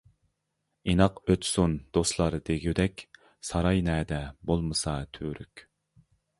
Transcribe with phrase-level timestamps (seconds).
[0.93, 3.05] ئىناق ئۆتسۇن دوستلار دېگۈدەك،
[3.51, 5.67] ساراي نەدە بولمىسا تۈۋرۈك.